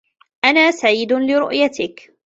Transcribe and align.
أنا 0.45 0.71
سعيد 0.71 1.13
لرؤيتكِ. 1.13 2.11